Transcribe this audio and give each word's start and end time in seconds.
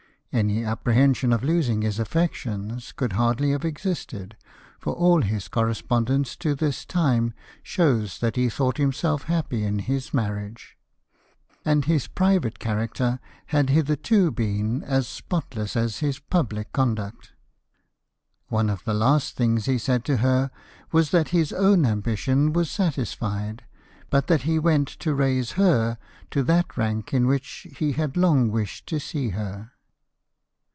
Any 0.33 0.63
apprehension 0.63 1.33
of 1.33 1.43
losing 1.43 1.81
his 1.81 1.99
affections 1.99 2.93
could 2.93 3.11
hardly 3.13 3.51
have 3.51 3.65
existed, 3.65 4.37
for 4.79 4.93
all 4.93 5.23
his 5.23 5.49
correspondence 5.49 6.37
to 6.37 6.55
this 6.55 6.85
time 6.85 7.33
shows 7.61 8.19
that 8.19 8.37
he 8.37 8.47
thought 8.47 8.77
himself 8.77 9.23
happy 9.23 9.65
in 9.65 9.79
his 9.79 10.13
marriage; 10.13 10.77
and 11.65 11.83
his 11.83 12.07
private 12.07 12.59
character 12.59 13.19
had 13.47 13.71
hitherto 13.71 14.31
been 14.31 14.83
as 14.85 15.05
spot 15.05 15.53
less 15.53 15.75
as 15.75 15.99
his 15.99 16.19
public 16.19 16.71
conduct. 16.71 17.33
One 18.47 18.69
of 18.69 18.85
the 18.85 18.93
last 18.93 19.35
things 19.35 19.65
he 19.65 19.77
said 19.77 20.05
to 20.05 20.17
her 20.17 20.49
was 20.93 21.11
that 21.11 21.29
his 21.35 21.51
own 21.51 21.85
ambition 21.85 22.53
was 22.53 22.71
satis 22.71 23.11
fied, 23.13 23.65
but 24.09 24.27
that 24.27 24.43
he 24.43 24.57
went 24.57 24.87
to 24.99 25.13
raise 25.13 25.51
her 25.51 25.97
to 26.29 26.41
that 26.43 26.77
rank 26.77 27.13
in 27.13 27.27
which 27.27 27.67
he 27.77 27.91
had 27.91 28.15
long 28.15 28.49
wished 28.49 28.87
to 28.87 28.97
see 28.97 29.31
her. 29.31 29.71